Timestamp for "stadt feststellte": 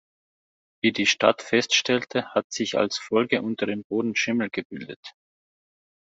1.05-2.25